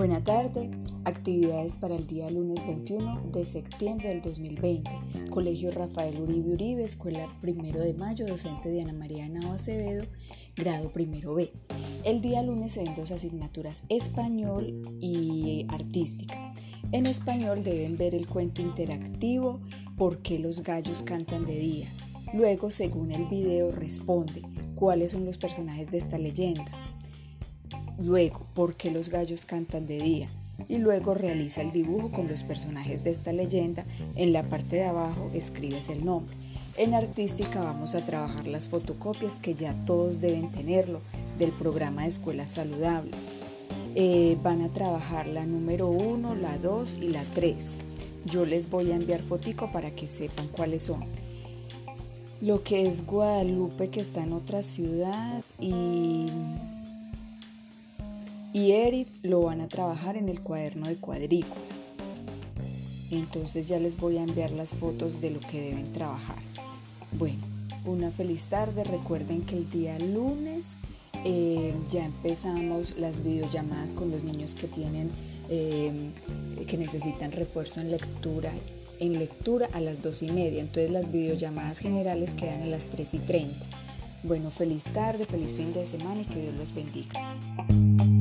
[0.00, 0.70] Buena tarde.
[1.04, 4.90] Actividades para el día lunes 21 de septiembre del 2020.
[5.28, 10.06] Colegio Rafael Uribe Uribe, Escuela Primero de Mayo, docente Diana María Nava Acevedo,
[10.56, 11.52] grado primero B.
[12.02, 16.50] El día lunes se ven dos asignaturas, español y artística.
[16.92, 19.60] En español deben ver el cuento interactivo
[19.98, 21.88] ¿Por qué los gallos cantan de día?
[22.32, 24.40] Luego, según el video, responde
[24.76, 26.64] cuáles son los personajes de esta leyenda.
[28.02, 30.28] Luego, ¿por qué los gallos cantan de día?
[30.68, 33.84] Y luego realiza el dibujo con los personajes de esta leyenda.
[34.16, 36.34] En la parte de abajo escribes el nombre.
[36.78, 41.00] En artística vamos a trabajar las fotocopias que ya todos deben tenerlo
[41.38, 43.28] del programa de escuelas saludables.
[43.94, 47.76] Eh, van a trabajar la número 1, la 2 y la 3.
[48.24, 51.04] Yo les voy a enviar fotico para que sepan cuáles son.
[52.40, 56.28] Lo que es Guadalupe que está en otra ciudad y
[58.52, 61.60] y Eric lo van a trabajar en el cuaderno de cuadrícula.
[63.10, 66.38] Entonces ya les voy a enviar las fotos de lo que deben trabajar.
[67.12, 67.38] Bueno,
[67.84, 68.84] una feliz tarde.
[68.84, 70.74] Recuerden que el día lunes
[71.24, 75.10] eh, ya empezamos las videollamadas con los niños que tienen,
[75.48, 76.10] eh,
[76.66, 78.52] que necesitan refuerzo en lectura,
[79.00, 80.60] en lectura a las dos y media.
[80.60, 83.66] Entonces las videollamadas generales quedan a las 3 y 30.
[84.22, 88.19] Bueno, feliz tarde, feliz fin de semana y que Dios los bendiga.